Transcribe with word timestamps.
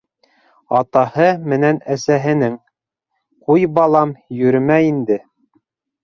Атаһы 0.77 1.25
менән 1.51 1.75
әсәһенең:- 1.95 2.55
Ҡуй, 3.49 3.67
балам, 3.75 4.15
йөрөмә 4.39 4.79
инде. 4.87 5.19